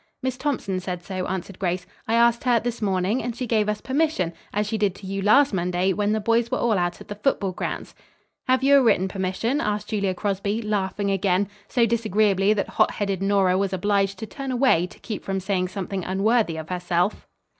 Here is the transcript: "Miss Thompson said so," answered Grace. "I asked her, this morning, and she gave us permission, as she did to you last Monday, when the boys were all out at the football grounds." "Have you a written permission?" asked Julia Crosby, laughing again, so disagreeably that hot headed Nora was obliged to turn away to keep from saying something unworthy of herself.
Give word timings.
"Miss 0.23 0.35
Thompson 0.35 0.79
said 0.79 1.03
so," 1.03 1.27
answered 1.27 1.59
Grace. 1.59 1.85
"I 2.07 2.15
asked 2.15 2.43
her, 2.45 2.59
this 2.59 2.81
morning, 2.81 3.21
and 3.21 3.35
she 3.35 3.45
gave 3.45 3.69
us 3.69 3.81
permission, 3.81 4.33
as 4.51 4.65
she 4.65 4.75
did 4.75 4.95
to 4.95 5.05
you 5.05 5.21
last 5.21 5.53
Monday, 5.53 5.93
when 5.93 6.11
the 6.11 6.19
boys 6.19 6.49
were 6.49 6.57
all 6.57 6.79
out 6.79 6.99
at 7.01 7.07
the 7.07 7.13
football 7.13 7.51
grounds." 7.51 7.93
"Have 8.47 8.63
you 8.63 8.77
a 8.77 8.81
written 8.81 9.07
permission?" 9.07 9.61
asked 9.61 9.89
Julia 9.89 10.15
Crosby, 10.15 10.59
laughing 10.59 11.11
again, 11.11 11.47
so 11.67 11.85
disagreeably 11.85 12.51
that 12.51 12.67
hot 12.69 12.89
headed 12.93 13.21
Nora 13.21 13.59
was 13.59 13.73
obliged 13.73 14.17
to 14.17 14.25
turn 14.25 14.49
away 14.49 14.87
to 14.87 14.97
keep 14.97 15.23
from 15.23 15.39
saying 15.39 15.67
something 15.67 16.03
unworthy 16.03 16.57
of 16.57 16.69
herself. 16.69 17.27